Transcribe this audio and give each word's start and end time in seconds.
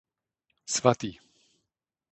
Svatý. 0.75 1.11